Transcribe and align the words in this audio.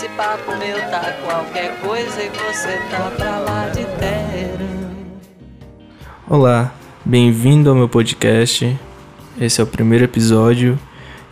esse 0.00 0.08
papo 0.16 0.56
meu 0.56 0.78
tá 0.90 1.12
qualquer 1.26 1.78
coisa 1.82 2.22
e 2.22 2.30
você 2.30 2.78
tá 2.90 3.12
pra 3.18 3.38
lá 3.40 3.68
de 3.68 3.84
terra. 3.98 4.58
Olá, 6.26 6.72
bem-vindo 7.04 7.68
ao 7.68 7.76
meu 7.76 7.86
podcast. 7.86 8.78
Esse 9.38 9.60
é 9.60 9.64
o 9.64 9.66
primeiro 9.66 10.04
episódio 10.04 10.78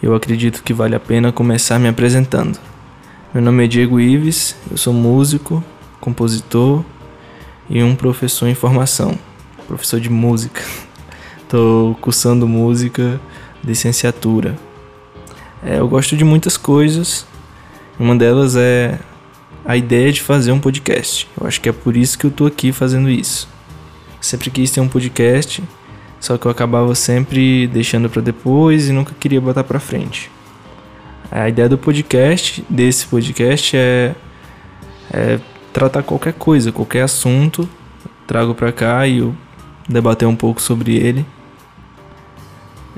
eu 0.03 0.15
acredito 0.15 0.63
que 0.63 0.75
vale 0.75 0.95
a 0.95 1.01
pena 1.01 1.33
começar 1.33 1.79
me 1.79 1.89
apresentando. 1.89 2.61
Meu 3.33 3.43
nome 3.43 3.65
é 3.65 3.67
Diego 3.67 3.99
Ives, 3.99 4.55
eu 4.71 4.77
sou 4.77 4.93
músico, 4.93 5.65
compositor 5.99 6.85
e 7.71 7.83
um 7.83 7.97
professor 7.97 8.49
em 8.49 8.55
formação, 8.55 9.19
professor 9.67 9.99
de 9.99 10.11
música. 10.11 10.61
Estou 11.43 11.95
cursando 12.03 12.47
música, 12.47 13.19
licenciatura. 13.65 14.59
É, 15.65 15.79
eu 15.79 15.89
gosto 15.89 16.15
de 16.15 16.23
muitas 16.23 16.59
coisas. 16.59 17.27
Uma 17.99 18.15
delas 18.15 18.55
é 18.55 18.99
a 19.65 19.77
ideia 19.77 20.13
de 20.13 20.23
fazer 20.23 20.53
um 20.53 20.61
podcast. 20.61 21.29
Eu 21.39 21.47
acho 21.47 21.61
que 21.61 21.69
é 21.69 21.73
por 21.73 21.97
isso 21.97 22.17
que 22.17 22.27
eu 22.27 22.31
estou 22.31 22.47
aqui 22.47 22.71
fazendo 22.71 23.11
isso. 23.11 23.49
Sempre 24.21 24.51
quis 24.51 24.71
ter 24.71 24.81
um 24.81 24.89
podcast, 24.89 25.63
só 26.21 26.39
que 26.39 26.47
eu 26.47 26.51
acabava 26.51 26.95
sempre 26.95 27.67
deixando 27.67 28.09
para 28.09 28.23
depois 28.23 28.89
e 28.89 28.93
nunca 28.93 29.13
queria 29.19 29.41
botar 29.41 29.65
para 29.65 29.81
frente. 29.81 30.31
A 31.31 31.49
ideia 31.49 31.69
do 31.69 31.77
podcast, 31.77 32.65
desse 32.71 33.05
podcast 33.07 33.77
é, 33.77 34.15
é 35.13 35.41
tratar 35.73 36.03
qualquer 36.05 36.35
coisa, 36.35 36.71
qualquer 36.71 37.03
assunto, 37.03 37.69
trago 38.27 38.55
para 38.55 38.71
cá 38.71 39.07
e 39.09 39.19
eu 39.19 39.35
debater 39.89 40.27
um 40.27 40.37
pouco 40.37 40.63
sobre 40.63 40.97
ele. 40.97 41.27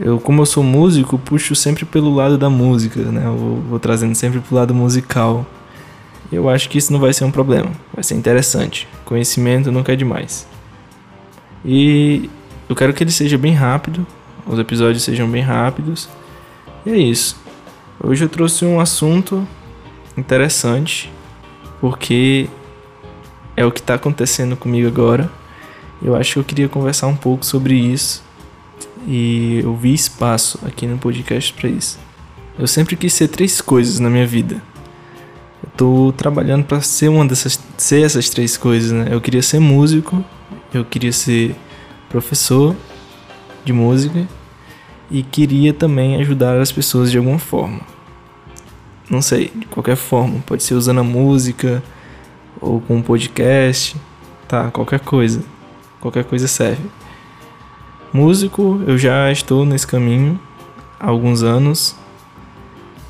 Eu, 0.03 0.19
como 0.19 0.41
eu 0.41 0.47
sou 0.47 0.65
músico, 0.65 1.19
puxo 1.19 1.55
sempre 1.55 1.85
pelo 1.85 2.15
lado 2.15 2.39
da 2.39 2.49
música, 2.49 3.03
né? 3.03 3.27
Eu 3.27 3.37
vou, 3.37 3.57
vou 3.57 3.79
trazendo 3.79 4.15
sempre 4.15 4.41
pro 4.41 4.57
lado 4.57 4.75
musical. 4.75 5.45
Eu 6.33 6.49
acho 6.49 6.71
que 6.71 6.79
isso 6.79 6.91
não 6.91 6.99
vai 6.99 7.13
ser 7.13 7.25
um 7.25 7.31
problema, 7.31 7.71
vai 7.93 8.03
ser 8.03 8.15
interessante. 8.15 8.89
Conhecimento 9.05 9.71
nunca 9.71 9.93
é 9.93 9.97
demais. 9.97 10.49
E 11.63 12.31
eu 12.67 12.75
quero 12.75 12.95
que 12.95 13.05
ele 13.05 13.11
seja 13.11 13.37
bem 13.37 13.53
rápido, 13.53 14.07
os 14.47 14.59
episódios 14.59 15.03
sejam 15.03 15.29
bem 15.29 15.43
rápidos. 15.43 16.09
E 16.87 16.91
é 16.91 16.97
isso. 16.97 17.37
Hoje 18.03 18.25
eu 18.25 18.29
trouxe 18.31 18.65
um 18.65 18.81
assunto 18.81 19.47
interessante, 20.17 21.13
porque 21.79 22.49
é 23.55 23.67
o 23.67 23.71
que 23.71 23.81
está 23.81 23.97
acontecendo 23.97 24.57
comigo 24.57 24.89
agora. 24.89 25.31
Eu 26.03 26.17
acho 26.17 26.33
que 26.33 26.39
eu 26.39 26.45
queria 26.45 26.71
conversar 26.71 27.07
um 27.07 27.17
pouco 27.17 27.45
sobre 27.45 27.75
isso 27.75 28.30
e 29.07 29.61
eu 29.63 29.75
vi 29.75 29.95
espaço 29.95 30.59
aqui 30.67 30.87
no 30.87 30.99
podcast 30.99 31.53
para 31.53 31.69
isso. 31.69 31.99
Eu 32.59 32.67
sempre 32.67 32.97
quis 32.97 33.13
ser 33.13 33.29
três 33.29 33.61
coisas 33.61 33.99
na 33.99 34.11
minha 34.11 34.27
vida. 34.27 34.63
Eu 35.63 35.71
tô 35.77 36.15
trabalhando 36.17 36.65
para 36.65 36.81
ser 36.81 37.09
uma 37.09 37.27
dessas 37.27 37.59
ser 37.77 38.05
essas 38.05 38.29
três 38.29 38.57
coisas, 38.57 38.93
né? 38.93 39.09
Eu 39.11 39.21
queria 39.21 39.43
ser 39.43 39.59
músico, 39.59 40.25
eu 40.73 40.85
queria 40.85 41.13
ser 41.13 41.55
professor 42.09 42.77
de 43.65 43.73
música 43.73 44.27
e 45.11 45.23
queria 45.23 45.73
também 45.73 46.21
ajudar 46.21 46.59
as 46.59 46.71
pessoas 46.71 47.11
de 47.11 47.19
alguma 47.19 47.39
forma. 47.39 47.81
Não 49.09 49.21
sei, 49.21 49.51
de 49.55 49.67
qualquer 49.67 49.97
forma, 49.97 50.41
pode 50.47 50.63
ser 50.63 50.75
usando 50.75 51.01
a 51.01 51.05
música 51.05 51.83
ou 52.61 52.81
com 52.81 52.97
um 52.97 53.03
podcast, 53.03 53.97
tá, 54.47 54.71
qualquer 54.71 55.01
coisa. 55.01 55.43
Qualquer 56.01 56.25
coisa 56.25 56.47
serve. 56.47 56.83
Músico, 58.13 58.83
eu 58.87 58.99
já 58.99 59.31
estou 59.31 59.65
nesse 59.65 59.87
caminho 59.87 60.39
há 60.99 61.09
alguns 61.09 61.43
anos. 61.43 61.97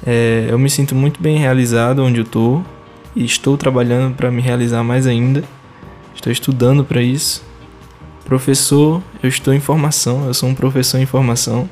É, 0.07 0.47
eu 0.49 0.59
me 0.59 0.71
sinto 0.71 0.95
muito 0.95 1.21
bem 1.21 1.39
realizado 1.39 2.03
onde 2.03 2.21
eu 2.21 2.25
estou 2.25 2.65
e 3.15 3.25
estou 3.25 3.57
trabalhando 3.57 4.15
para 4.15 4.31
me 4.31 4.41
realizar 4.41 4.83
mais 4.83 5.07
ainda. 5.07 5.45
Estou 6.15 6.33
estudando 6.33 6.85
para 6.85 7.03
isso. 7.03 7.43
Professor, 8.25 9.03
eu 9.23 9.29
estou 9.29 9.53
em 9.53 9.61
formação, 9.61 10.27
eu 10.27 10.35
sou 10.35 10.49
um 10.49 10.55
professor 10.55 10.99
em 10.99 11.07
formação 11.07 11.69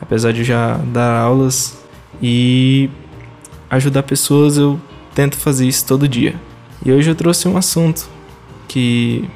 apesar 0.00 0.32
de 0.32 0.44
já 0.44 0.76
dar 0.76 1.18
aulas 1.18 1.78
e 2.22 2.90
ajudar 3.70 4.02
pessoas, 4.02 4.56
eu 4.56 4.80
tento 5.14 5.36
fazer 5.36 5.66
isso 5.66 5.86
todo 5.86 6.08
dia. 6.08 6.34
E 6.84 6.92
hoje 6.92 7.10
eu 7.10 7.14
trouxe 7.14 7.48
um 7.48 7.56
assunto 7.56 8.08
que 8.68 9.28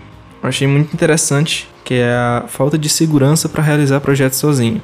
eu 0.43 0.49
achei 0.49 0.67
muito 0.67 0.93
interessante, 0.95 1.69
que 1.91 1.95
é 1.97 2.15
a 2.15 2.45
falta 2.47 2.79
de 2.79 2.89
segurança 2.89 3.49
para 3.49 3.65
realizar 3.65 3.99
projetos 3.99 4.39
sozinho. 4.39 4.81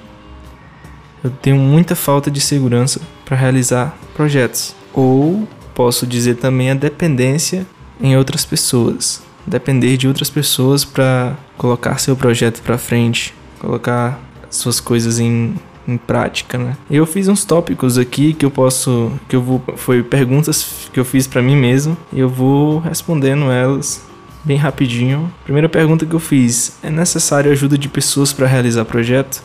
Eu 1.22 1.31
tenho 1.31 1.56
muita 1.56 1.94
falta 1.94 2.28
de 2.28 2.41
segurança 2.41 3.00
para 3.25 3.37
realizar 3.37 3.97
projetos, 4.12 4.75
ou 4.93 5.47
posso 5.72 6.05
dizer 6.05 6.34
também 6.34 6.69
a 6.69 6.75
dependência 6.75 7.65
em 8.00 8.17
outras 8.17 8.44
pessoas, 8.44 9.22
depender 9.47 9.97
de 9.97 10.09
outras 10.09 10.28
pessoas 10.28 10.84
para 10.84 11.37
colocar 11.56 11.99
seu 11.99 12.17
projeto 12.17 12.61
para 12.61 12.77
frente, 12.77 13.33
colocar 13.61 14.21
suas 14.50 14.81
coisas 14.81 15.21
em, 15.21 15.55
em 15.87 15.97
prática, 15.97 16.59
né? 16.59 16.77
Eu 16.91 17.06
fiz 17.06 17.28
uns 17.28 17.44
tópicos 17.44 17.99
aqui 17.99 18.34
que 18.34 18.44
eu 18.44 18.50
posso, 18.50 19.12
que 19.28 19.37
eu 19.37 19.43
vou, 19.43 19.62
foi 19.77 20.03
perguntas 20.03 20.88
que 20.93 20.99
eu 20.99 21.05
fiz 21.05 21.28
para 21.28 21.41
mim 21.41 21.55
mesmo 21.55 21.97
e 22.12 22.19
eu 22.19 22.28
vou 22.28 22.81
respondendo 22.81 23.49
elas 23.49 24.05
bem 24.46 24.56
rapidinho. 24.56 25.30
Primeira 25.44 25.68
pergunta 25.68 26.06
que 26.06 26.14
eu 26.14 26.20
fiz: 26.20 26.78
é 26.82 26.88
necessário 26.90 27.52
ajuda 27.52 27.76
de 27.76 27.88
pessoas 27.88 28.32
para 28.32 28.46
realizar 28.46 28.86
projeto? 28.86 29.42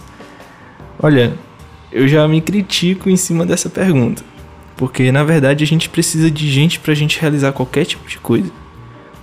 Olha, 0.97 1.33
eu 1.91 2.07
já 2.07 2.25
me 2.27 2.39
critico 2.39 3.09
em 3.09 3.17
cima 3.17 3.45
dessa 3.45 3.69
pergunta, 3.69 4.23
porque 4.77 5.11
na 5.11 5.23
verdade 5.23 5.63
a 5.63 5.67
gente 5.67 5.89
precisa 5.89 6.31
de 6.31 6.49
gente 6.49 6.79
para 6.79 6.93
a 6.93 6.95
gente 6.95 7.19
realizar 7.19 7.51
qualquer 7.51 7.85
tipo 7.85 8.07
de 8.07 8.17
coisa. 8.17 8.51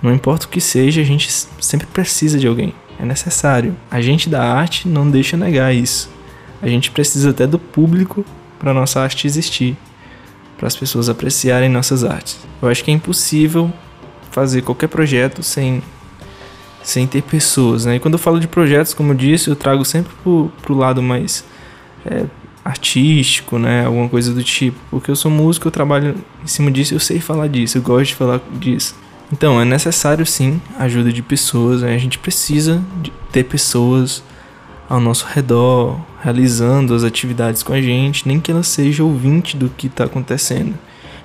Não 0.03 0.13
importa 0.13 0.45
o 0.45 0.49
que 0.49 0.61
seja, 0.61 1.01
a 1.01 1.05
gente 1.05 1.31
sempre 1.59 1.87
precisa 1.87 2.37
de 2.37 2.45
alguém 2.47 2.73
é 2.99 3.05
necessário. 3.05 3.75
A 3.89 4.01
gente 4.01 4.29
da 4.29 4.43
arte 4.43 4.87
não 4.87 5.09
deixa 5.09 5.37
negar 5.37 5.73
isso. 5.73 6.09
A 6.61 6.67
gente 6.67 6.91
precisa 6.91 7.29
até 7.29 7.47
do 7.47 7.57
público 7.57 8.25
para 8.59 8.73
nossa 8.73 8.99
arte 8.99 9.25
existir, 9.25 9.77
para 10.57 10.67
as 10.67 10.75
pessoas 10.75 11.07
apreciarem 11.07 11.69
nossas 11.69 12.03
artes. 12.03 12.37
Eu 12.61 12.67
acho 12.67 12.83
que 12.83 12.91
é 12.91 12.93
impossível 12.93 13.71
fazer 14.31 14.61
qualquer 14.61 14.87
projeto 14.87 15.43
sem 15.43 15.81
sem 16.81 17.05
ter 17.05 17.21
pessoas, 17.21 17.85
né? 17.85 17.97
E 17.97 17.99
quando 17.99 18.13
eu 18.13 18.19
falo 18.19 18.39
de 18.39 18.47
projetos, 18.47 18.93
como 18.93 19.11
eu 19.11 19.15
disse, 19.15 19.49
eu 19.49 19.55
trago 19.55 19.83
sempre 19.83 20.11
pro, 20.23 20.51
pro 20.61 20.73
lado 20.73 21.03
mais 21.03 21.43
é, 22.05 22.25
artístico, 22.63 23.59
né? 23.59 23.85
Alguma 23.85 24.07
coisa 24.09 24.33
do 24.33 24.43
tipo. 24.43 24.77
Porque 24.89 25.11
eu 25.11 25.15
sou 25.15 25.29
músico, 25.29 25.67
eu 25.67 25.71
trabalho 25.71 26.15
em 26.43 26.47
cima 26.47 26.71
disso, 26.71 26.93
eu 26.93 26.99
sei 26.99 27.19
falar 27.19 27.47
disso, 27.47 27.77
eu 27.77 27.81
gosto 27.81 28.07
de 28.07 28.15
falar 28.15 28.39
disso. 28.59 28.95
Então, 29.31 29.61
é 29.61 29.65
necessário 29.65 30.25
sim 30.25 30.59
a 30.77 30.85
ajuda 30.85 31.11
de 31.11 31.21
pessoas, 31.21 31.81
né? 31.81 31.93
a 31.93 31.97
gente 31.99 32.17
precisa 32.17 32.81
de 33.01 33.11
ter 33.31 33.43
pessoas 33.43 34.23
ao 34.89 34.99
nosso 34.99 35.27
redor 35.31 35.99
realizando 36.21 36.95
as 36.95 37.03
atividades 37.03 37.61
com 37.61 37.71
a 37.71 37.81
gente, 37.81 38.27
nem 38.27 38.39
que 38.39 38.51
ela 38.51 38.63
seja 38.63 39.03
ouvinte 39.03 39.55
do 39.55 39.69
que 39.69 39.87
está 39.87 40.05
acontecendo. 40.05 40.73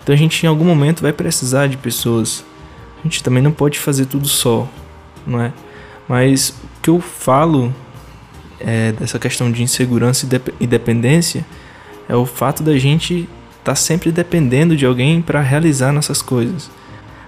Então 0.03 0.15
a 0.15 0.19
gente 0.19 0.45
em 0.45 0.49
algum 0.49 0.67
momento 0.67 1.01
vai 1.01 1.13
precisar 1.13 1.67
de 1.67 1.79
pessoas. 1.79 2.45
A 3.05 3.09
gente 3.09 3.23
também 3.23 3.43
não 3.43 3.53
pode 3.53 3.79
fazer 3.79 4.07
tudo 4.07 4.27
só, 4.27 4.69
não 5.27 5.41
é? 5.41 5.53
Mas 6.09 6.51
o 6.51 6.81
que 6.83 6.91
eu 6.91 7.01
falo 7.01 7.75
é, 8.59 8.93
dessa 8.93 9.19
questão 9.19 9.51
de 9.53 9.63
insegurança 9.63 10.27
e 10.59 10.67
dependência 10.67 11.45
é 12.09 12.17
o 12.17 12.25
fato 12.25 12.63
da 12.63 12.79
gente 12.79 13.29
estar 13.59 13.73
tá 13.73 13.75
sempre 13.75 14.11
dependendo 14.11 14.77
de 14.77 14.87
alguém 14.87 15.21
para 15.21 15.41
realizar 15.41 15.93
nossas 15.93 16.23
coisas 16.23 16.71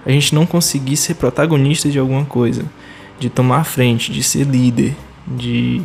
a 0.07 0.11
gente 0.11 0.33
não 0.33 0.45
conseguir 0.45 0.95
ser 0.95 1.15
protagonista 1.15 1.89
de 1.89 1.99
alguma 1.99 2.23
coisa, 2.23 2.63
de 3.19 3.29
tomar 3.29 3.57
a 3.57 3.63
frente, 3.65 4.09
de 4.09 4.23
ser 4.23 4.45
líder, 4.45 4.95
de, 5.27 5.81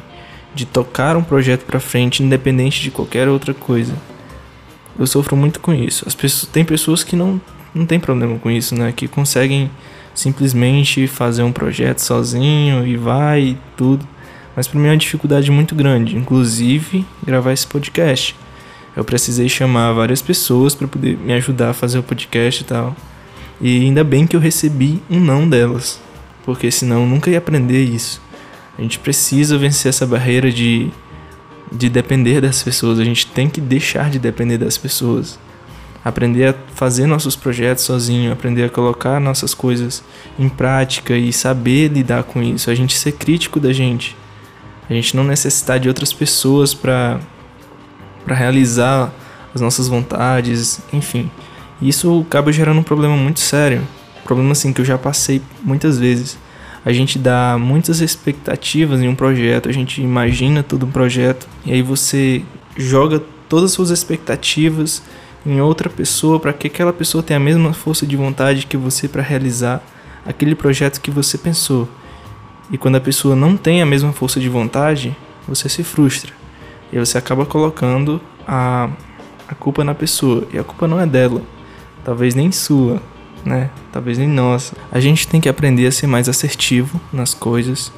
de 0.55 0.65
tocar 0.65 1.17
um 1.17 1.25
projeto 1.25 1.65
para 1.65 1.81
frente, 1.81 2.23
independente 2.23 2.81
de 2.81 2.93
qualquer 2.93 3.29
outra 3.29 3.53
coisa. 3.53 3.93
Eu 4.97 5.09
sofro 5.09 5.37
muito 5.37 5.59
com 5.59 5.75
isso. 5.75 6.05
As 6.07 6.15
pessoas, 6.15 6.53
tem 6.53 6.65
pessoas 6.65 7.03
que 7.03 7.17
não, 7.17 7.41
não 7.75 7.87
tem 7.87 7.99
problema 7.99 8.39
com 8.39 8.51
isso, 8.51 8.75
né? 8.75 8.93
Que 8.93 9.09
conseguem 9.09 9.71
simplesmente 10.15 11.07
fazer 11.07 11.43
um 11.43 11.53
projeto 11.53 11.99
sozinho 11.99 12.87
e 12.87 12.97
vai 12.97 13.41
e 13.41 13.59
tudo. 13.77 14.07
Mas 14.55 14.69
para 14.69 14.79
mim 14.79 14.89
é 14.89 14.91
uma 14.91 14.97
dificuldade 14.97 15.51
muito 15.51 15.75
grande, 15.75 16.17
inclusive 16.17 17.07
gravar 17.25 17.53
esse 17.53 17.67
podcast. 17.67 18.37
Eu 18.95 19.05
precisei 19.05 19.49
chamar 19.49 19.93
várias 19.93 20.21
pessoas 20.21 20.75
para 20.75 20.87
poder 20.87 21.17
me 21.17 21.33
ajudar 21.33 21.71
a 21.71 21.75
fazer 21.75 21.99
o 21.99 22.03
podcast 22.03 22.63
e 22.63 22.67
tal. 22.67 22.95
E 23.61 23.81
ainda 23.81 24.05
bem 24.05 24.27
que 24.27 24.37
eu 24.37 24.41
recebi 24.41 25.01
um 25.09 25.19
não 25.19 25.49
delas, 25.49 25.99
porque 26.45 26.71
senão 26.71 27.03
eu 27.03 27.07
nunca 27.07 27.31
ia 27.31 27.39
aprender 27.39 27.83
isso. 27.83 28.21
A 28.77 28.83
gente 28.83 28.99
precisa 28.99 29.57
vencer 29.57 29.89
essa 29.89 30.07
barreira 30.07 30.51
de, 30.51 30.91
de 31.71 31.89
depender 31.89 32.41
das 32.41 32.63
pessoas, 32.63 32.99
a 32.99 33.05
gente 33.05 33.27
tem 33.27 33.49
que 33.49 33.61
deixar 33.61 34.11
de 34.11 34.19
depender 34.19 34.59
das 34.59 34.77
pessoas. 34.77 35.39
Aprender 36.05 36.49
a 36.49 36.55
fazer 36.75 37.07
nossos 37.07 37.37
projetos 37.37 37.85
sozinho, 37.85 38.33
aprender 38.33 38.65
a 38.65 38.69
colocar 38.69 39.21
nossas 39.21 39.55
coisas 39.55 40.03
em 40.39 40.49
prática 40.49 41.17
e 41.17 41.33
saber 41.33 41.89
lidar 41.89 42.25
com 42.25 42.43
isso, 42.43 42.71
a 42.71 42.75
gente 42.75 42.99
ser 42.99 43.13
crítico 43.13 43.61
da 43.61 43.73
gente. 43.73 44.17
A 44.91 44.93
gente 44.93 45.17
não 45.17 45.23
necessitar 45.23 45.79
de 45.79 45.89
outras 45.89 46.13
pessoas 46.13 46.75
para 46.75 47.21
para 48.25 48.37
realizar 48.37 49.13
as 49.55 49.61
nossas 49.61 49.89
vontades, 49.89 50.81
enfim. 50.93 51.31
Isso 51.81 52.25
acaba 52.27 52.53
gerando 52.53 52.79
um 52.79 52.85
problema 52.85 53.17
muito 53.17 53.41
sério. 53.41 53.83
Um 54.21 54.25
problema 54.25 54.53
assim 54.53 54.73
que 54.73 54.81
eu 54.81 54.85
já 54.85 54.97
passei 54.97 55.43
muitas 55.63 55.99
vezes. 55.99 56.39
A 56.85 56.93
gente 56.93 57.19
dá 57.19 57.57
muitas 57.59 58.01
expectativas 58.01 59.01
em 59.01 59.09
um 59.09 59.15
projeto, 59.15 59.69
a 59.69 59.73
gente 59.73 60.01
imagina 60.01 60.63
todo 60.63 60.87
um 60.87 60.91
projeto 60.91 61.47
e 61.65 61.73
aí 61.73 61.83
você 61.83 62.43
joga 62.77 63.23
todas 63.49 63.67
as 63.67 63.73
suas 63.73 63.91
expectativas 63.91 65.03
em 65.45 65.61
outra 65.61 65.91
pessoa 65.91 66.39
para 66.39 66.53
que 66.53 66.67
aquela 66.67 66.93
pessoa 66.93 67.23
tenha 67.23 67.37
a 67.37 67.41
mesma 67.41 67.73
força 67.73 68.07
de 68.07 68.17
vontade 68.17 68.67
que 68.67 68.77
você 68.77 69.09
para 69.09 69.23
realizar 69.23 69.83
aquele 70.25 70.55
projeto 70.55 71.01
que 71.01 71.11
você 71.11 71.37
pensou. 71.37 71.89
E 72.71 72.79
quando 72.79 72.97
a 72.97 73.01
pessoa 73.01 73.35
não 73.37 73.57
tem 73.57 73.83
a 73.83 73.87
mesma 73.87 74.13
força 74.13 74.41
de 74.41 74.49
vontade, 74.49 75.17
você 75.47 75.69
se 75.69 75.83
frustra. 75.83 76.33
E 76.93 76.99
você 76.99 77.19
acaba 77.19 77.45
colocando 77.45 78.21
a, 78.47 78.89
a 79.49 79.55
culpa 79.55 79.83
na 79.85 79.95
pessoa. 79.95 80.47
E 80.53 80.59
a 80.59 80.65
culpa 80.65 80.87
não 80.87 81.01
é 81.01 81.07
dela, 81.07 81.43
talvez 82.05 82.35
nem 82.35 82.53
sua, 82.53 83.03
né? 83.45 83.71
Talvez 83.91 84.19
nem 84.19 84.29
nossa. 84.29 84.77
A 84.91 85.01
gente 85.01 85.27
tem 85.27 85.41
que 85.41 85.49
aprender 85.49 85.87
a 85.87 85.93
ser 85.93 86.07
mais 86.07 86.29
assertivo 86.29 87.01
nas 87.13 87.35
coisas, 87.35 87.93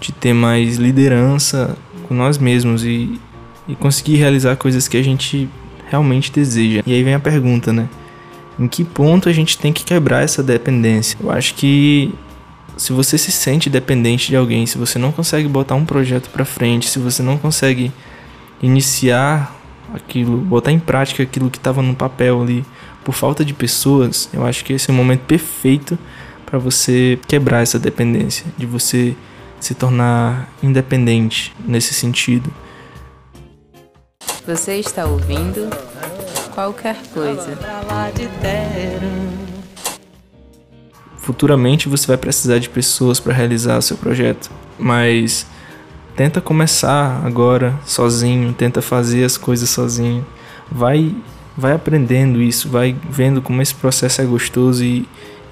de 0.00 0.12
ter 0.12 0.32
mais 0.32 0.76
liderança 0.76 1.76
com 2.06 2.14
nós 2.14 2.38
mesmos 2.38 2.84
e, 2.84 3.20
e 3.66 3.74
conseguir 3.74 4.16
realizar 4.16 4.56
coisas 4.56 4.86
que 4.86 4.96
a 4.96 5.02
gente 5.02 5.48
realmente 5.88 6.32
deseja. 6.32 6.82
E 6.86 6.92
aí 6.92 7.02
vem 7.02 7.14
a 7.14 7.20
pergunta, 7.20 7.72
né? 7.72 7.88
Em 8.58 8.66
que 8.66 8.84
ponto 8.84 9.28
a 9.28 9.32
gente 9.32 9.58
tem 9.58 9.72
que 9.72 9.84
quebrar 9.84 10.22
essa 10.22 10.42
dependência? 10.42 11.16
Eu 11.22 11.30
acho 11.30 11.54
que 11.54 12.12
se 12.76 12.92
você 12.92 13.16
se 13.16 13.32
sente 13.32 13.70
dependente 13.70 14.28
de 14.28 14.36
alguém, 14.36 14.66
se 14.66 14.78
você 14.78 14.98
não 14.98 15.12
consegue 15.12 15.48
botar 15.48 15.74
um 15.74 15.84
projeto 15.84 16.28
para 16.30 16.44
frente, 16.44 16.88
se 16.88 16.98
você 16.98 17.22
não 17.22 17.38
consegue 17.38 17.92
iniciar 18.62 19.54
aquilo, 19.94 20.38
botar 20.38 20.72
em 20.72 20.78
prática 20.78 21.22
aquilo 21.22 21.50
que 21.50 21.58
estava 21.58 21.82
no 21.82 21.94
papel 21.94 22.42
ali, 22.42 22.64
por 23.04 23.14
falta 23.14 23.44
de 23.44 23.54
pessoas, 23.54 24.28
eu 24.32 24.44
acho 24.44 24.64
que 24.64 24.72
esse 24.72 24.90
é 24.90 24.92
o 24.92 24.96
momento 24.96 25.20
perfeito 25.20 25.98
para 26.44 26.58
você 26.58 27.18
quebrar 27.26 27.62
essa 27.62 27.78
dependência, 27.78 28.46
de 28.56 28.66
você 28.66 29.16
se 29.60 29.74
tornar 29.74 30.48
independente 30.62 31.54
nesse 31.66 31.94
sentido. 31.94 32.52
Você 34.46 34.76
está 34.76 35.04
ouvindo 35.04 35.68
qualquer 36.54 36.96
coisa. 37.12 37.58
Futuramente 41.18 41.88
você 41.88 42.06
vai 42.06 42.16
precisar 42.16 42.58
de 42.60 42.68
pessoas 42.68 43.18
para 43.18 43.32
realizar 43.32 43.76
o 43.76 43.82
seu 43.82 43.96
projeto, 43.96 44.48
mas 44.78 45.48
tenta 46.14 46.40
começar 46.40 47.26
agora 47.26 47.76
sozinho, 47.84 48.52
tenta 48.52 48.80
fazer 48.80 49.24
as 49.24 49.36
coisas 49.36 49.68
sozinho. 49.68 50.24
Vai 50.70 51.12
vai 51.56 51.72
aprendendo 51.72 52.40
isso, 52.40 52.68
vai 52.68 52.94
vendo 53.10 53.42
como 53.42 53.60
esse 53.60 53.74
processo 53.74 54.22
é 54.22 54.24
gostoso 54.24 54.84
e 54.84 55.08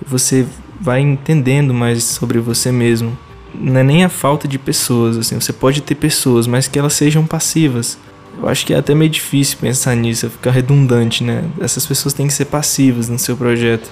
você 0.06 0.46
vai 0.80 1.00
entendendo 1.00 1.74
mais 1.74 2.04
sobre 2.04 2.38
você 2.38 2.70
mesmo. 2.70 3.18
Não 3.52 3.80
é 3.80 3.82
nem 3.82 4.04
a 4.04 4.08
falta 4.08 4.46
de 4.46 4.56
pessoas, 4.56 5.16
assim, 5.16 5.40
você 5.40 5.52
pode 5.52 5.80
ter 5.80 5.96
pessoas, 5.96 6.46
mas 6.46 6.68
que 6.68 6.78
elas 6.78 6.92
sejam 6.92 7.26
passivas. 7.26 7.98
Eu 8.44 8.50
acho 8.50 8.66
que 8.66 8.74
é 8.74 8.76
até 8.76 8.94
meio 8.94 9.10
difícil 9.10 9.56
pensar 9.58 9.96
nisso, 9.96 10.28
fica 10.28 10.50
redundante, 10.50 11.24
né? 11.24 11.44
Essas 11.58 11.86
pessoas 11.86 12.12
têm 12.12 12.26
que 12.26 12.34
ser 12.34 12.44
passivas 12.44 13.08
no 13.08 13.18
seu 13.18 13.34
projeto, 13.38 13.90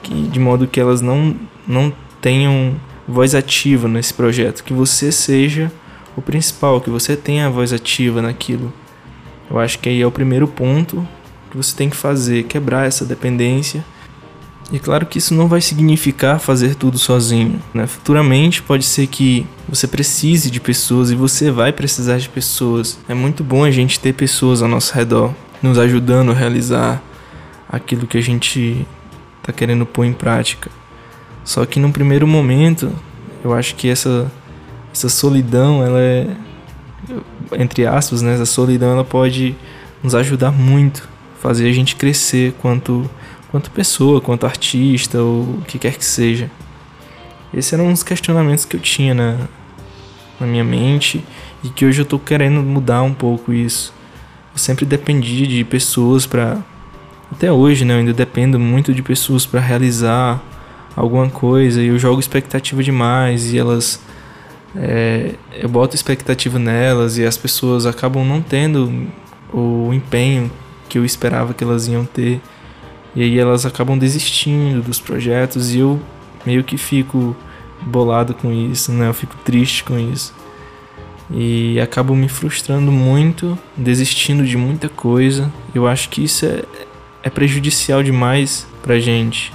que 0.00 0.14
de 0.14 0.38
modo 0.38 0.68
que 0.68 0.78
elas 0.78 1.00
não 1.00 1.34
não 1.66 1.92
tenham 2.20 2.76
voz 3.08 3.34
ativa 3.34 3.88
nesse 3.88 4.14
projeto, 4.14 4.62
que 4.62 4.72
você 4.72 5.10
seja 5.10 5.72
o 6.16 6.22
principal, 6.22 6.80
que 6.80 6.88
você 6.88 7.16
tenha 7.16 7.48
a 7.48 7.50
voz 7.50 7.72
ativa 7.72 8.22
naquilo. 8.22 8.72
Eu 9.50 9.58
acho 9.58 9.80
que 9.80 9.88
aí 9.88 10.00
é 10.00 10.06
o 10.06 10.12
primeiro 10.12 10.46
ponto 10.46 11.04
que 11.50 11.56
você 11.56 11.74
tem 11.74 11.90
que 11.90 11.96
fazer, 11.96 12.44
quebrar 12.44 12.86
essa 12.86 13.04
dependência. 13.04 13.84
E 14.72 14.78
claro 14.78 15.06
que 15.06 15.18
isso 15.18 15.34
não 15.34 15.46
vai 15.46 15.60
significar 15.60 16.40
fazer 16.40 16.74
tudo 16.74 16.98
sozinho, 16.98 17.60
né? 17.72 17.86
Futuramente 17.86 18.62
pode 18.62 18.84
ser 18.84 19.06
que 19.06 19.46
você 19.68 19.86
precise 19.86 20.50
de 20.50 20.60
pessoas 20.60 21.10
e 21.10 21.14
você 21.14 21.50
vai 21.50 21.72
precisar 21.72 22.18
de 22.18 22.28
pessoas. 22.28 22.98
É 23.08 23.14
muito 23.14 23.44
bom 23.44 23.64
a 23.64 23.70
gente 23.70 24.00
ter 24.00 24.14
pessoas 24.14 24.62
ao 24.62 24.68
nosso 24.68 24.94
redor 24.94 25.32
nos 25.62 25.78
ajudando 25.78 26.30
a 26.30 26.34
realizar 26.34 27.02
aquilo 27.68 28.06
que 28.06 28.18
a 28.18 28.22
gente 28.22 28.86
está 29.40 29.52
querendo 29.52 29.84
pôr 29.84 30.04
em 30.04 30.12
prática. 30.12 30.70
Só 31.44 31.64
que 31.66 31.78
num 31.78 31.92
primeiro 31.92 32.26
momento, 32.26 32.90
eu 33.44 33.52
acho 33.52 33.74
que 33.74 33.88
essa 33.88 34.30
essa 34.92 35.08
solidão, 35.08 35.84
ela 35.84 36.00
é 36.00 36.28
entre 37.58 37.86
aspas, 37.86 38.22
né? 38.22 38.34
Essa 38.34 38.46
solidão 38.46 38.92
ela 38.92 39.04
pode 39.04 39.54
nos 40.02 40.14
ajudar 40.14 40.50
muito 40.50 41.08
fazer 41.40 41.68
a 41.68 41.72
gente 41.72 41.94
crescer 41.96 42.54
quanto, 42.62 43.08
quanto 43.54 43.70
pessoa, 43.70 44.20
quanto 44.20 44.46
artista, 44.46 45.22
ou 45.22 45.42
o 45.42 45.62
que 45.64 45.78
quer 45.78 45.96
que 45.96 46.04
seja. 46.04 46.50
Esses 47.56 47.72
eram 47.72 47.86
uns 47.86 48.02
questionamentos 48.02 48.64
que 48.64 48.74
eu 48.74 48.80
tinha 48.80 49.14
na, 49.14 49.38
na 50.40 50.46
minha 50.48 50.64
mente 50.64 51.24
e 51.62 51.68
que 51.68 51.86
hoje 51.86 52.02
eu 52.02 52.04
tô 52.04 52.18
querendo 52.18 52.60
mudar 52.64 53.02
um 53.02 53.14
pouco 53.14 53.52
isso. 53.52 53.94
Eu 54.52 54.58
sempre 54.58 54.84
dependi 54.84 55.46
de 55.46 55.62
pessoas 55.62 56.26
para 56.26 56.58
até 57.30 57.52
hoje, 57.52 57.84
né, 57.84 57.94
eu 57.94 57.98
ainda 57.98 58.12
dependo 58.12 58.58
muito 58.58 58.92
de 58.92 59.04
pessoas 59.04 59.46
para 59.46 59.60
realizar 59.60 60.42
alguma 60.96 61.30
coisa 61.30 61.80
e 61.80 61.86
eu 61.86 61.98
jogo 61.98 62.18
expectativa 62.18 62.82
demais 62.82 63.52
e 63.52 63.58
elas 63.58 64.00
é, 64.74 65.36
eu 65.52 65.68
boto 65.68 65.94
expectativa 65.94 66.58
nelas 66.58 67.18
e 67.18 67.24
as 67.24 67.36
pessoas 67.36 67.86
acabam 67.86 68.24
não 68.24 68.42
tendo 68.42 69.06
o 69.52 69.94
empenho 69.94 70.50
que 70.88 70.98
eu 70.98 71.04
esperava 71.04 71.54
que 71.54 71.62
elas 71.62 71.86
iam 71.86 72.04
ter. 72.04 72.40
E 73.14 73.22
aí 73.22 73.38
elas 73.38 73.64
acabam 73.64 73.96
desistindo 73.96 74.82
dos 74.82 74.98
projetos 74.98 75.74
e 75.74 75.78
eu 75.78 76.00
meio 76.44 76.64
que 76.64 76.76
fico 76.76 77.36
bolado 77.82 78.34
com 78.34 78.52
isso, 78.52 78.92
né? 78.92 79.08
Eu 79.08 79.14
fico 79.14 79.36
triste 79.44 79.84
com 79.84 79.98
isso. 79.98 80.34
E 81.30 81.80
acabo 81.80 82.14
me 82.14 82.28
frustrando 82.28 82.90
muito, 82.90 83.58
desistindo 83.76 84.44
de 84.44 84.56
muita 84.56 84.88
coisa. 84.88 85.50
Eu 85.74 85.86
acho 85.86 86.08
que 86.08 86.24
isso 86.24 86.44
é, 86.44 86.64
é 87.22 87.30
prejudicial 87.30 88.02
demais 88.02 88.66
pra 88.82 88.98
gente. 88.98 89.52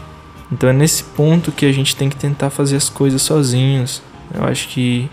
Então 0.51 0.69
é 0.69 0.73
nesse 0.73 1.03
ponto 1.03 1.51
que 1.51 1.65
a 1.65 1.71
gente 1.71 1.95
tem 1.95 2.09
que 2.09 2.15
tentar 2.15 2.49
fazer 2.49 2.77
as 2.77 2.89
coisas 2.89 3.21
sozinhos. 3.21 4.01
Eu 4.33 4.43
acho 4.45 4.69
que 4.69 5.09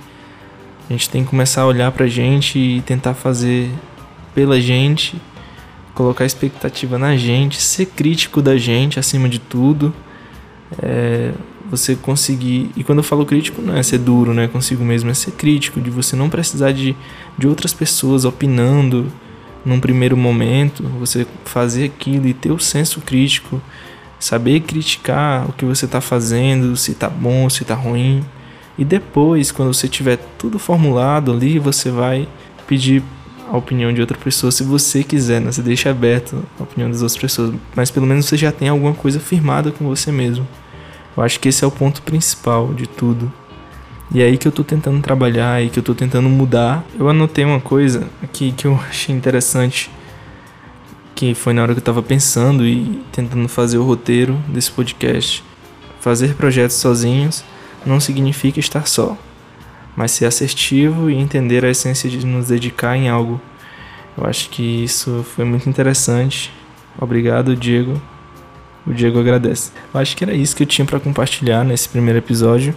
a 0.88 0.92
gente 0.92 1.10
tem 1.10 1.24
que 1.24 1.30
começar 1.30 1.62
a 1.62 1.66
olhar 1.66 1.90
pra 1.92 2.06
gente 2.06 2.58
e 2.58 2.80
tentar 2.82 3.14
fazer 3.14 3.70
pela 4.34 4.60
gente 4.60 5.20
colocar 5.96 6.26
expectativa 6.26 6.98
na 6.98 7.16
gente, 7.16 7.60
ser 7.60 7.86
crítico 7.86 8.42
da 8.42 8.56
gente 8.56 9.00
acima 9.00 9.28
de 9.28 9.40
tudo. 9.40 9.92
É, 10.80 11.32
você 11.68 11.96
conseguir. 11.96 12.70
E 12.76 12.84
quando 12.84 12.98
eu 12.98 13.02
falo 13.02 13.26
crítico, 13.26 13.60
não 13.60 13.76
é 13.76 13.82
ser 13.82 13.98
duro 13.98 14.32
né, 14.32 14.46
consigo 14.46 14.84
mesmo, 14.84 15.10
é 15.10 15.14
ser 15.14 15.32
crítico, 15.32 15.80
de 15.80 15.90
você 15.90 16.14
não 16.14 16.28
precisar 16.28 16.70
de, 16.70 16.94
de 17.36 17.48
outras 17.48 17.72
pessoas 17.72 18.24
opinando 18.24 19.10
num 19.64 19.80
primeiro 19.80 20.16
momento, 20.16 20.84
você 21.00 21.26
fazer 21.44 21.86
aquilo 21.86 22.28
e 22.28 22.34
ter 22.34 22.52
o 22.52 22.58
senso 22.58 23.00
crítico, 23.00 23.60
saber 24.20 24.60
criticar 24.60 25.48
o 25.48 25.52
que 25.52 25.64
você 25.64 25.86
está 25.86 26.00
fazendo, 26.00 26.76
se 26.76 26.92
está 26.92 27.08
bom, 27.08 27.50
se 27.50 27.62
está 27.62 27.74
ruim. 27.74 28.24
E 28.78 28.84
depois, 28.84 29.50
quando 29.50 29.74
você 29.74 29.88
tiver 29.88 30.18
tudo 30.38 30.58
formulado 30.58 31.32
ali, 31.32 31.58
você 31.58 31.90
vai 31.90 32.28
pedir 32.66 33.02
a 33.50 33.56
opinião 33.56 33.92
de 33.92 34.00
outra 34.00 34.16
pessoa 34.18 34.50
se 34.50 34.62
você 34.62 35.02
quiser, 35.02 35.40
né? 35.40 35.52
Você 35.52 35.62
deixa 35.62 35.90
aberto 35.90 36.44
a 36.58 36.62
opinião 36.62 36.90
das 36.90 37.02
outras 37.02 37.18
pessoas, 37.18 37.54
mas 37.74 37.90
pelo 37.90 38.06
menos 38.06 38.26
você 38.26 38.36
já 38.36 38.50
tem 38.50 38.68
alguma 38.68 38.94
coisa 38.94 39.20
firmada 39.20 39.70
com 39.70 39.86
você 39.86 40.10
mesmo. 40.10 40.46
Eu 41.16 41.22
acho 41.22 41.40
que 41.40 41.48
esse 41.48 41.64
é 41.64 41.66
o 41.66 41.70
ponto 41.70 42.02
principal 42.02 42.74
de 42.74 42.86
tudo. 42.86 43.32
E 44.12 44.22
é 44.22 44.26
aí 44.26 44.38
que 44.38 44.46
eu 44.46 44.52
tô 44.52 44.62
tentando 44.62 45.00
trabalhar, 45.00 45.52
aí 45.52 45.68
que 45.68 45.78
eu 45.78 45.82
tô 45.82 45.94
tentando 45.94 46.28
mudar. 46.28 46.84
Eu 46.98 47.08
anotei 47.08 47.44
uma 47.44 47.60
coisa 47.60 48.06
aqui 48.22 48.52
que 48.52 48.66
eu 48.66 48.78
achei 48.88 49.14
interessante, 49.14 49.90
que 51.14 51.34
foi 51.34 51.52
na 51.52 51.62
hora 51.62 51.72
que 51.72 51.80
eu 51.80 51.84
tava 51.84 52.02
pensando 52.02 52.66
e 52.66 53.02
tentando 53.12 53.48
fazer 53.48 53.78
o 53.78 53.84
roteiro 53.84 54.36
desse 54.48 54.70
podcast. 54.70 55.42
Fazer 56.00 56.34
projetos 56.34 56.76
sozinhos 56.76 57.42
não 57.84 57.98
significa 57.98 58.60
estar 58.60 58.86
só 58.86 59.16
mas 59.96 60.10
ser 60.10 60.26
assertivo 60.26 61.10
e 61.10 61.14
entender 61.14 61.64
a 61.64 61.70
essência 61.70 62.08
de 62.10 62.24
nos 62.24 62.48
dedicar 62.48 62.96
em 62.96 63.08
algo. 63.08 63.40
Eu 64.16 64.26
acho 64.26 64.50
que 64.50 64.84
isso 64.84 65.24
foi 65.34 65.44
muito 65.44 65.68
interessante. 65.68 66.52
Obrigado, 66.98 67.56
Diego. 67.56 68.00
O 68.86 68.92
Diego 68.92 69.18
agradece. 69.18 69.72
Eu 69.92 70.00
acho 70.00 70.16
que 70.16 70.22
era 70.22 70.34
isso 70.34 70.54
que 70.54 70.62
eu 70.62 70.66
tinha 70.66 70.86
para 70.86 71.00
compartilhar 71.00 71.64
nesse 71.64 71.88
primeiro 71.88 72.18
episódio. 72.18 72.74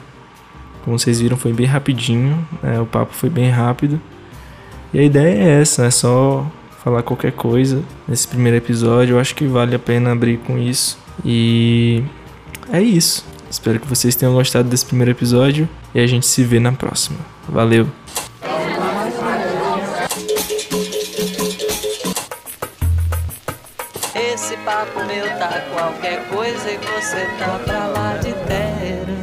Como 0.84 0.98
vocês 0.98 1.20
viram, 1.20 1.38
foi 1.38 1.54
bem 1.54 1.66
rapidinho, 1.66 2.48
né? 2.64 2.80
o 2.80 2.86
papo 2.86 3.14
foi 3.14 3.30
bem 3.30 3.50
rápido. 3.50 4.02
E 4.94 5.00
a 5.00 5.04
ideia 5.04 5.36
é 5.36 5.62
essa, 5.62 5.86
é 5.86 5.92
só 5.92 6.50
falar 6.84 7.04
qualquer 7.04 7.34
coisa 7.34 7.84
nesse 8.08 8.28
primeiro 8.28 8.58
episódio. 8.58 9.16
Eu 9.16 9.20
acho 9.20 9.36
que 9.36 9.46
vale 9.46 9.76
a 9.76 9.80
pena 9.80 10.12
abrir 10.12 10.38
com 10.38 10.58
isso. 10.58 10.98
E 11.24 12.04
é 12.72 12.82
isso. 12.82 13.26
Espero 13.50 13.80
que 13.80 13.88
vocês 13.88 14.16
tenham 14.16 14.34
gostado 14.34 14.70
desse 14.70 14.86
primeiro 14.86 15.12
episódio 15.12 15.68
e 15.94 16.00
a 16.00 16.08
gente 16.08 16.26
se 16.28 16.44
vê 16.44 16.60
na 16.60 16.72
próxima. 16.72 17.20
Valeu! 17.48 17.88
Esse 24.16 24.56
papo 24.58 25.04
meu 25.06 25.26
tá 25.40 25.62
qualquer 25.74 26.28
coisa 26.30 26.72
e 26.72 26.78
você 26.78 27.26
tá 27.40 27.60
pra 27.66 27.88
lá 27.88 28.18
de 28.18 28.34
terra. 28.48 29.19